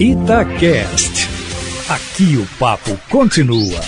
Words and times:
Itacast. 0.00 1.28
Aqui 1.88 2.36
o 2.36 2.46
papo 2.56 2.96
continua. 3.10 3.80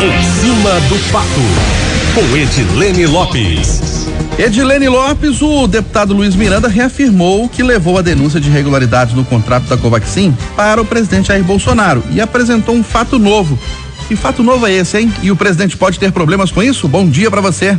Em 0.00 0.22
cima 0.40 0.80
do 0.88 1.10
papo, 1.10 1.40
com 2.14 2.36
Edilene 2.36 3.06
Lopes. 3.06 4.06
Edilene 4.38 4.88
Lopes, 4.88 5.42
o 5.42 5.66
deputado 5.66 6.14
Luiz 6.14 6.36
Miranda 6.36 6.68
reafirmou 6.68 7.48
que 7.48 7.64
levou 7.64 7.98
a 7.98 8.02
denúncia 8.02 8.38
de 8.40 8.48
irregularidades 8.48 9.14
no 9.14 9.24
contrato 9.24 9.64
da 9.64 9.76
Covaxin 9.76 10.32
para 10.54 10.80
o 10.80 10.84
presidente 10.84 11.26
Jair 11.26 11.42
Bolsonaro 11.42 12.04
e 12.12 12.20
apresentou 12.20 12.76
um 12.76 12.84
fato 12.84 13.18
novo. 13.18 13.58
Que 14.06 14.14
fato 14.14 14.44
novo 14.44 14.64
é 14.64 14.72
esse, 14.72 14.96
hein? 14.96 15.12
E 15.24 15.30
o 15.32 15.34
presidente 15.34 15.76
pode 15.76 15.98
ter 15.98 16.12
problemas 16.12 16.52
com 16.52 16.62
isso? 16.62 16.86
Bom 16.86 17.04
dia 17.08 17.28
para 17.28 17.40
você. 17.40 17.76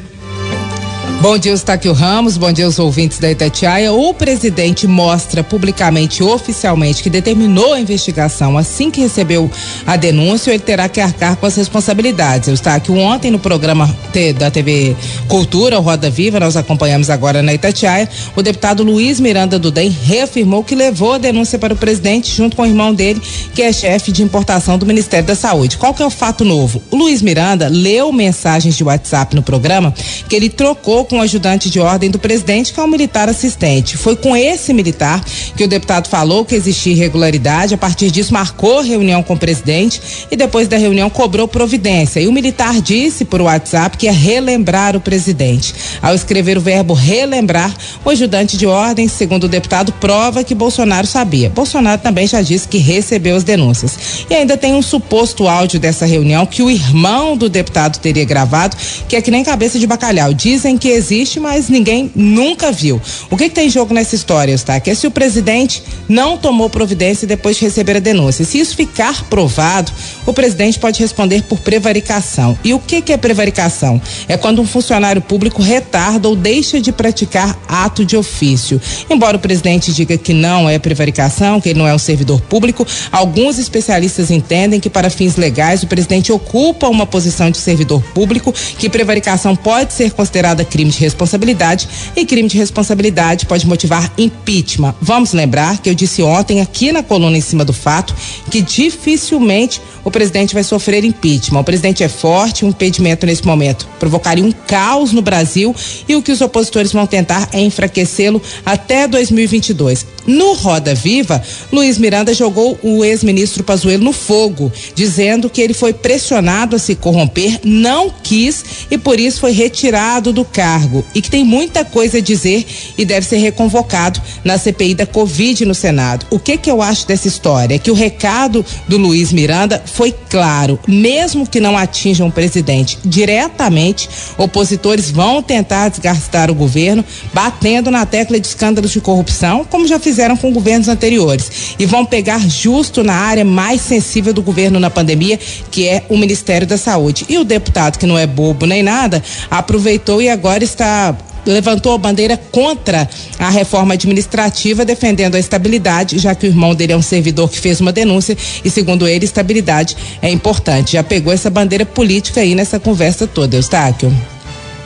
Bom 1.21 1.38
dia, 1.38 1.51
Eustáquio 1.51 1.93
Ramos. 1.93 2.35
Bom 2.35 2.51
dia 2.51 2.65
aos 2.65 2.79
ouvintes 2.79 3.19
da 3.19 3.29
Itatiaia. 3.29 3.93
O 3.93 4.11
presidente 4.11 4.88
mostra 4.88 5.43
publicamente, 5.43 6.23
oficialmente, 6.23 7.03
que 7.03 7.11
determinou 7.11 7.73
a 7.73 7.79
investigação 7.79 8.57
assim 8.57 8.89
que 8.89 9.02
recebeu 9.02 9.49
a 9.85 9.95
denúncia. 9.95 10.49
Ele 10.49 10.57
terá 10.57 10.89
que 10.89 10.99
arcar 10.99 11.35
com 11.35 11.45
as 11.45 11.55
responsabilidades. 11.55 12.48
Eustáquio, 12.48 12.98
ontem 12.98 13.29
no 13.29 13.38
programa 13.38 13.88
da 14.35 14.49
TV 14.49 14.95
Cultura, 15.27 15.77
Roda 15.77 16.09
Viva, 16.09 16.39
nós 16.39 16.57
acompanhamos 16.57 17.07
agora 17.12 17.43
na 17.43 17.53
Itatiaia, 17.53 18.09
o 18.35 18.41
deputado 18.41 18.84
Luiz 18.84 19.20
Miranda 19.20 19.59
Dudem 19.59 19.90
reafirmou 19.90 20.63
que 20.63 20.73
levou 20.73 21.13
a 21.13 21.17
denúncia 21.20 21.59
para 21.59 21.73
o 21.73 21.77
presidente 21.77 22.35
junto 22.35 22.55
com 22.55 22.63
o 22.63 22.65
irmão 22.65 22.95
dele, 22.95 23.21
que 23.53 23.62
é 23.62 23.71
chefe 23.71 24.12
de 24.12 24.23
importação 24.23 24.76
do 24.76 24.88
Ministério 24.88 25.27
da 25.27 25.35
Saúde. 25.35 25.77
Qual 25.77 25.93
que 25.93 26.01
é 26.01 26.05
o 26.05 26.09
fato 26.09 26.43
novo? 26.43 26.81
O 26.90 26.98
Luiz 26.98 27.21
Miranda 27.21 27.67
leu 27.67 28.12
mensagens 28.12 28.76
de 28.76 28.84
WhatsApp 28.84 29.35
no 29.35 29.43
programa 29.43 29.93
que 30.27 30.35
ele 30.35 30.49
trocou 30.49 31.05
com 31.11 31.17
o 31.17 31.21
ajudante 31.21 31.70
de 31.70 31.77
ordem 31.77 32.09
do 32.09 32.17
presidente, 32.17 32.71
que 32.71 32.79
é 32.79 32.83
um 32.83 32.88
militar 32.88 33.27
assistente. 33.27 33.97
Foi 33.97 34.15
com 34.15 34.33
esse 34.33 34.73
militar 34.73 35.21
que 35.57 35.63
o 35.65 35.67
deputado 35.67 36.07
falou 36.07 36.45
que 36.45 36.55
existia 36.55 36.93
irregularidade. 36.93 37.73
A 37.73 37.77
partir 37.77 38.09
disso, 38.09 38.34
marcou 38.34 38.81
reunião 38.81 39.21
com 39.21 39.34
o 39.34 39.37
presidente 39.37 40.01
e 40.31 40.37
depois 40.37 40.70
da 40.70 40.77
reunião 40.77 41.09
cobrou 41.09 41.49
providência. 41.49 42.21
E 42.21 42.29
o 42.29 42.31
militar 42.31 42.79
disse 42.79 43.26
por 43.26 43.41
WhatsApp 43.41 43.98
que 43.98 44.05
ia 44.05 44.12
relembrar 44.13 44.95
o 44.95 45.01
presidente. 45.01 45.76
Ao 46.01 46.15
escrever 46.15 46.57
o 46.57 46.62
verbo 46.62 46.93
relembrar, 46.93 47.75
o 48.05 48.09
ajudante 48.09 48.55
de 48.55 48.65
ordem, 48.65 49.09
segundo 49.09 49.43
o 49.43 49.49
deputado, 49.49 49.91
prova 49.91 50.46
que 50.46 50.55
Bolsonaro 50.55 51.05
sabia. 51.05 51.49
Bolsonaro 51.49 52.01
também 52.01 52.25
já 52.25 52.41
disse 52.41 52.70
que 52.70 52.77
recebeu 52.77 53.35
as 53.35 53.43
denúncias. 53.43 54.25
E 54.29 54.34
ainda 54.34 54.55
tem 54.55 54.73
um 54.73 54.81
suposto 54.81 55.46
áudio 55.46 55.77
dessa 55.77 56.05
reunião 56.05 56.46
que 56.46 56.63
o 56.63 56.71
irmão 56.71 57.35
do 57.35 57.49
deputado 57.49 57.99
teria 57.99 58.23
gravado, 58.23 58.77
que 59.09 59.18
é 59.18 59.21
que 59.21 59.29
nem 59.29 59.43
cabeça 59.43 59.77
de 59.77 59.85
bacalhau. 59.85 60.34
Dizem 60.34 60.77
que 60.77 61.01
existe, 61.02 61.40
mas 61.40 61.68
ninguém 61.68 62.12
nunca 62.16 62.71
viu. 62.71 63.02
O 63.30 63.35
que, 63.35 63.49
que 63.49 63.55
tem 63.55 63.68
em 63.68 63.70
jogo 63.70 63.94
nessa 63.94 64.16
história, 64.16 64.57
tá? 64.59 64.80
Que 64.80 64.91
é 64.91 64.96
se 64.96 65.08
o 65.08 65.12
presidente 65.12 65.84
não 66.08 66.38
tomou 66.38 66.69
providência 66.69 67.28
depois 67.28 67.58
de 67.58 67.66
receber 67.66 67.97
a 67.97 68.00
denúncia. 68.00 68.46
Se 68.46 68.59
isso 68.59 68.75
ficar 68.75 69.24
provado, 69.25 69.91
o 70.25 70.34
presidente 70.34 70.80
pode 70.80 71.00
responder 71.00 71.44
por 71.44 71.59
prevaricação. 71.59 72.58
E 72.63 72.74
o 72.74 72.80
que, 72.80 73.02
que 73.02 73.12
é 73.12 73.18
prevaricação? 73.18 74.02
É 74.28 74.38
quando 74.38 74.62
um 74.62 74.66
funcionário 74.66 75.22
público 75.22 75.62
retarda 75.62 76.28
ou 76.30 76.35
deixa 76.35 76.80
de 76.80 76.91
praticar 76.91 77.58
ato 77.68 78.06
de 78.06 78.16
ofício. 78.16 78.80
Embora 79.09 79.38
o 79.38 79.40
presidente 79.40 79.91
diga 79.91 80.18
que 80.18 80.34
não 80.34 80.69
é 80.69 80.78
prevaricação, 80.78 81.59
que 81.59 81.69
ele 81.69 81.80
não 81.80 81.88
é 81.88 81.94
um 81.94 82.00
servidor 82.00 82.41
público, 82.41 82.86
alguns 83.12 83.58
especialistas 83.58 84.30
entendem 84.30 84.80
que 84.80 84.90
para 84.90 85.09
fins 85.09 85.36
legais 85.36 85.84
o 85.84 85.88
presidente 85.88 86.31
ocupa 86.31 86.88
uma 86.88 87.06
posição 87.06 87.50
de 87.50 87.58
servidor 87.58 88.02
público, 88.13 88.53
que 88.78 88.90
prevaricação 88.90 89.56
pode 89.56 89.94
ser 89.94 90.12
considerada 90.12 90.63
crime 90.63 90.91
de 90.91 91.00
responsabilidade 91.00 91.88
e 92.16 92.25
crime 92.25 92.47
de 92.47 92.57
responsabilidade 92.57 93.45
pode 93.45 93.66
motivar 93.67 94.11
impeachment. 94.17 94.95
Vamos 95.01 95.34
lembrar 95.34 95.79
que 95.79 95.89
eu 95.89 95.95
disse 95.95 96.22
ontem 96.22 96.61
aqui 96.61 96.91
na 96.91 97.01
coluna 97.01 97.38
em 97.38 97.41
cima 97.41 97.66
do 97.66 97.73
fato 97.73 98.13
que 98.50 98.61
dificilmente 98.61 99.81
o 100.03 100.12
presidente 100.12 100.53
vai 100.53 100.63
sofrer 100.63 101.03
impeachment. 101.03 101.59
O 101.59 101.63
presidente 101.63 102.03
é 102.03 102.09
forte, 102.09 102.66
um 102.66 102.69
impedimento 102.69 103.25
nesse 103.25 103.46
momento 103.46 103.88
provocaria 104.00 104.44
um 104.44 104.51
caos 104.51 105.12
no 105.12 105.22
Brasil 105.22 105.75
e 106.07 106.16
o 106.16 106.22
que 106.22 106.31
os 106.31 106.41
opositores 106.41 106.91
vão 106.91 107.06
tentar 107.06 107.50
é 107.53 107.59
enfraquecê-lo 107.59 108.41
até 108.66 109.07
2022. 109.07 110.06
No 110.26 110.54
Roda 110.54 110.94
Viva, 110.94 111.42
Luiz 111.72 111.98
Miranda 111.98 112.34
jogou 112.34 112.78
o 112.82 113.04
ex-ministro 113.04 113.64
Pazuello 113.64 114.04
no 114.04 114.14
fogo, 114.14 114.72
dizendo 114.96 115.50
que 115.50 115.62
ele 115.62 115.74
foi 115.74 115.94
pressionado 115.94 116.76
a 116.76 116.80
se 116.80 116.96
corromper, 116.96 117.59
não 117.64 118.12
quis 118.24 118.64
e 118.90 118.98
por 118.98 119.20
isso 119.20 119.40
foi 119.40 119.52
retirado 119.52 120.31
do 120.31 120.46
cargo 120.46 121.04
e 121.14 121.22
que 121.22 121.30
tem 121.30 121.44
muita 121.44 121.84
coisa 121.84 122.20
a 122.20 122.22
dizer 122.22 122.66
e 122.98 123.06
deve 123.06 123.26
ser 123.26 123.38
reconvocado 123.38 124.22
na 124.44 124.58
CPI 124.58 124.96
da 124.96 125.06
Covid 125.06 125.66
no 125.66 125.74
Senado. 125.74 126.26
O 126.30 126.40
que 126.40 126.58
que 126.58 126.70
eu 126.70 126.81
acho 126.81 127.08
dessa 127.08 127.28
história? 127.28 127.76
É 127.76 127.80
que 127.80 127.92
o 127.92 127.96
recado 127.96 128.66
do 128.88 128.98
Luiz 128.98 129.31
Miranda 129.31 129.81
foi 129.86 130.14
claro, 130.30 130.80
mesmo 130.88 131.48
que 131.48 131.60
não 131.60 131.78
atinjam 131.78 132.28
o 132.28 132.31
presidente 132.31 132.98
diretamente, 133.04 134.10
opositores 134.38 135.10
vão 135.10 135.42
tentar 135.42 135.90
desgastar 135.90 136.50
o 136.52 136.56
governo, 136.56 137.04
batendo 137.34 137.90
na 137.90 138.06
tecla 138.06 138.40
de 138.40 138.48
escândalos 138.48 138.92
de 138.92 139.02
corrupção, 139.02 139.66
como 139.70 139.88
já 139.88 140.00
fizeram 140.00 140.11
com 140.38 140.52
governos 140.52 140.88
anteriores, 140.88 141.76
e 141.80 141.86
vão 141.86 142.06
pegar 142.06 142.40
justo 142.48 143.04
na 143.04 143.14
área 143.14 143.46
mais 143.46 143.82
sensível 143.82 144.34
do 144.34 144.42
governo 144.42 144.80
na 144.80 144.90
pandemia, 144.90 145.40
que 145.70 145.88
é 145.88 146.04
o 146.10 146.18
Ministério 146.18 146.68
da 146.68 146.78
Saúde. 146.78 147.26
E 147.30 147.38
o 147.38 147.44
deputado, 147.44 147.98
que 147.98 148.06
não 148.06 148.18
é 148.18 148.28
bobo 148.28 148.66
nem 148.66 148.84
nada, 148.84 149.24
aproveitou 149.50 150.22
e 150.22 150.30
agora 150.30 150.64
está 150.64 151.16
levantou 151.46 151.94
a 151.94 151.98
bandeira 151.98 152.38
contra 152.52 153.10
a 153.40 153.50
reforma 153.50 153.94
administrativa, 153.94 154.86
defendendo 154.86 155.36
a 155.36 155.40
estabilidade, 155.40 156.20
já 156.20 156.36
que 156.36 156.46
o 156.46 156.50
irmão 156.50 156.76
dele 156.76 156.94
é 156.94 156.98
um 156.98 157.02
servidor 157.02 157.50
que 157.50 157.60
fez 157.60 157.82
uma 157.82 157.92
denúncia 157.92 158.38
e, 158.64 158.70
segundo 158.70 159.08
ele, 159.08 159.26
estabilidade 159.26 159.98
é 160.22 160.30
importante. 160.30 160.94
Já 160.94 161.04
pegou 161.04 161.34
essa 161.34 161.50
bandeira 161.50 161.86
política 161.86 162.42
aí 162.42 162.56
nessa 162.56 162.80
conversa 162.80 163.26
toda, 163.26 163.56
Eustáquio. 163.56 164.14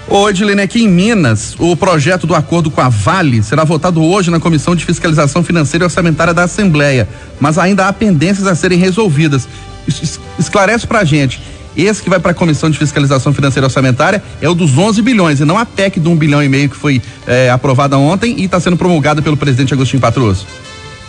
Ô, 0.08 0.30
Edilene, 0.30 0.62
aqui 0.62 0.84
em 0.84 0.88
Minas, 0.88 1.56
o 1.58 1.76
projeto 1.76 2.28
do 2.28 2.36
acordo 2.36 2.70
com 2.70 2.80
a 2.80 2.90
Vale 2.90 3.42
será 3.42 3.64
votado 3.64 4.04
hoje 4.04 4.30
na 4.30 4.40
Comissão 4.40 4.76
de 4.76 4.86
Fiscalização 4.86 5.44
Financeira 5.44 5.84
e 5.84 5.88
Orçamentária 5.88 6.34
da 6.34 6.44
Assembleia, 6.44 7.10
mas 7.40 7.58
ainda 7.58 7.88
há 7.88 7.94
pendências 7.94 8.46
a 8.46 8.54
serem 8.54 8.78
resolvidas. 8.78 9.48
Esclarece 10.38 10.86
pra 10.86 11.04
gente, 11.04 11.42
esse 11.76 12.04
que 12.04 12.10
vai 12.10 12.20
para 12.20 12.32
a 12.32 12.36
Comissão 12.36 12.70
de 12.70 12.78
Fiscalização 12.78 13.34
Financeira 13.34 13.66
e 13.66 13.68
Orçamentária 13.68 14.24
é 14.40 14.48
o 14.48 14.54
dos 14.54 14.78
11 14.78 15.02
bilhões 15.02 15.40
e 15.40 15.46
não 15.46 15.58
a 15.58 15.66
PEC 15.66 16.00
de 16.00 16.08
um 16.08 16.16
bilhão 16.16 16.42
e 16.42 16.48
meio 16.48 16.70
que 16.70 16.76
foi 16.76 17.02
eh, 17.26 17.50
aprovada 17.50 17.98
ontem 17.98 18.36
e 18.38 18.46
está 18.46 18.60
sendo 18.60 18.78
promulgada 18.78 19.24
pelo 19.24 19.36
presidente 19.36 19.74
Agostinho 19.74 20.02
Patroso. 20.02 20.46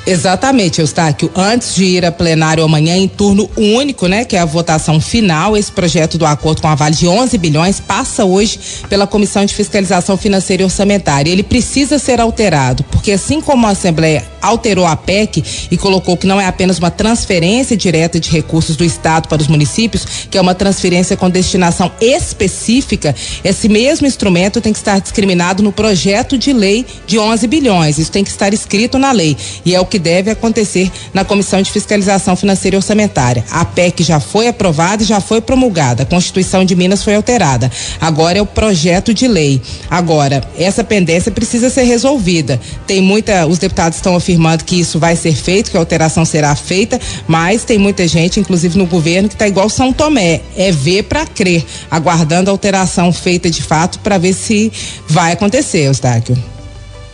Exatamente, 0.07 0.81
Eustáquio. 0.81 1.29
Antes 1.35 1.75
de 1.75 1.85
ir 1.85 2.05
a 2.07 2.13
plenário 2.13 2.63
amanhã 2.63 2.97
em 2.97 3.09
turno 3.09 3.51
único, 3.57 4.07
né, 4.07 4.25
que 4.25 4.37
é 4.37 4.39
a 4.39 4.45
votação 4.45 5.01
final, 5.01 5.57
esse 5.57 5.73
projeto 5.73 6.17
do 6.17 6.25
acordo 6.25 6.63
com 6.63 6.69
a 6.69 6.77
Vale 6.77 6.95
de 6.95 7.09
11 7.09 7.37
bilhões 7.39 7.81
passa 7.81 8.25
hoje 8.25 8.59
pela 8.89 9.07
Comissão 9.07 9.45
de 9.45 9.53
Fiscalização 9.53 10.17
Financeira 10.17 10.63
e 10.63 10.65
Orçamentária. 10.65 11.31
Ele 11.31 11.43
precisa 11.43 11.99
ser 11.99 12.21
alterado, 12.21 12.85
porque 12.85 13.11
assim 13.11 13.41
como 13.41 13.67
a 13.67 13.71
Assembleia 13.71 14.25
alterou 14.47 14.87
a 14.87 14.97
PEC 14.97 15.43
e 15.71 15.77
colocou 15.77 16.17
que 16.17 16.27
não 16.27 16.41
é 16.41 16.47
apenas 16.47 16.79
uma 16.79 16.91
transferência 16.91 17.77
direta 17.77 18.19
de 18.19 18.31
recursos 18.31 18.77
do 18.77 18.85
Estado 18.85 19.29
para 19.29 19.43
os 19.43 19.49
municípios, 19.49 20.27
que 20.31 20.39
é 20.39 20.41
uma 20.41 20.55
transferência 20.55 21.17
com 21.17 21.29
destinação 21.29 21.91
específica, 22.01 23.15
esse 23.45 23.69
mesmo 23.69 24.07
instrumento 24.07 24.61
tem 24.61 24.73
que 24.73 24.79
estar 24.79 25.01
discriminado 25.01 25.63
no 25.63 25.73
projeto 25.73 26.39
de 26.39 26.53
lei 26.53 26.87
de 27.07 27.19
11 27.19 27.47
bilhões. 27.47 27.99
Isso 27.99 28.11
tem 28.11 28.25
que 28.25 28.31
estar 28.31 28.53
escrito 28.53 28.99
na 28.99 29.13
lei. 29.13 29.37
E 29.65 29.75
é 29.75 29.81
o 29.81 29.87
que 29.87 29.99
deve 29.99 30.31
acontecer 30.31 30.91
na 31.13 31.25
Comissão 31.25 31.61
de 31.63 31.71
Fiscalização 31.71 32.37
Financeira 32.37 32.77
e 32.77 32.79
Orçamentária. 32.79 33.45
A 33.51 33.65
PEC 33.65 34.03
já 34.03 34.21
foi 34.21 34.49
aprovada 34.49 35.03
e 35.03 35.07
já 35.07 35.21
foi 35.21 35.41
promulgada. 35.41 36.03
A 36.03 36.07
Constituição 36.07 36.65
de 36.65 36.75
Minas 36.75 37.03
foi 37.03 37.15
alterada. 37.15 37.71
Agora 38.01 38.39
é 38.39 38.43
o 38.43 38.47
projeto 38.47 39.13
de 39.13 39.27
lei. 39.27 39.61
Agora, 39.91 40.43
essa 40.59 40.85
pendência 40.85 41.31
precisa 41.31 41.71
ser 41.71 41.83
resolvida. 41.85 42.61
Tem 42.87 43.01
muita, 43.01 43.47
os 43.47 43.59
deputados 43.59 43.97
estão 43.97 44.15
afirmando 44.37 44.65
que 44.65 44.79
isso 44.79 44.99
vai 44.99 45.17
ser 45.17 45.35
feito, 45.35 45.71
que 45.71 45.77
a 45.77 45.81
alteração 45.81 46.25
será 46.25 46.55
feita, 46.55 47.01
mas 47.27 47.65
tem 47.65 47.79
muita 47.79 48.07
gente, 48.07 48.39
inclusive 48.39 48.77
no 48.79 48.87
governo, 48.87 49.29
que 49.29 49.35
está 49.35 49.49
igual 49.49 49.69
São 49.69 49.93
Tomé, 49.93 50.43
é 50.57 50.71
ver 50.71 51.05
para 51.05 51.27
crer, 51.27 51.65
aguardando 51.91 52.51
a 52.51 52.53
alteração 52.53 53.13
feita 53.13 53.51
de 53.51 53.63
fato 53.63 53.99
para 54.01 54.19
ver 54.19 54.35
se 54.35 54.71
vai 55.09 55.33
acontecer, 55.33 55.87
Eustáquio. 55.87 56.37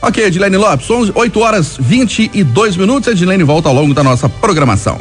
Ok, 0.03 0.25
Edilene 0.25 0.57
Lopes, 0.57 0.91
11, 0.91 1.13
8 1.15 1.41
horas 1.41 1.77
22 1.79 2.77
minutos. 2.77 3.09
Edilene 3.09 3.45
volta 3.45 3.69
ao 3.69 3.75
longo 3.75 3.95
da 3.95 4.03
nossa 4.03 4.29
programação. 4.29 4.99